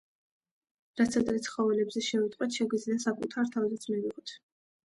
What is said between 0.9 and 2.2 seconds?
რაც ადრე ცხოველებზე